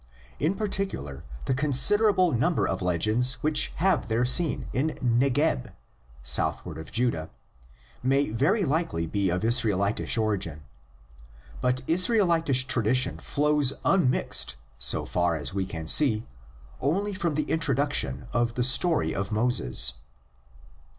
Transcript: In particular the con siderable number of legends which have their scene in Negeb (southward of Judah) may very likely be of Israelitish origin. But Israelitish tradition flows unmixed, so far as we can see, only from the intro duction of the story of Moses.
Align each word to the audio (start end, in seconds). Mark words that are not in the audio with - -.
In 0.39 0.55
particular 0.55 1.23
the 1.45 1.53
con 1.53 1.71
siderable 1.73 2.35
number 2.35 2.67
of 2.67 2.81
legends 2.81 3.35
which 3.43 3.67
have 3.75 4.07
their 4.07 4.25
scene 4.25 4.67
in 4.73 4.97
Negeb 4.99 5.71
(southward 6.23 6.79
of 6.79 6.91
Judah) 6.91 7.29
may 8.01 8.31
very 8.31 8.65
likely 8.65 9.05
be 9.05 9.29
of 9.29 9.43
Israelitish 9.43 10.17
origin. 10.17 10.63
But 11.61 11.83
Israelitish 11.87 12.65
tradition 12.65 13.19
flows 13.19 13.73
unmixed, 13.85 14.55
so 14.79 15.05
far 15.05 15.35
as 15.35 15.53
we 15.53 15.67
can 15.67 15.85
see, 15.85 16.25
only 16.79 17.13
from 17.13 17.35
the 17.35 17.43
intro 17.43 17.75
duction 17.75 18.25
of 18.33 18.55
the 18.55 18.63
story 18.63 19.13
of 19.13 19.31
Moses. 19.31 19.93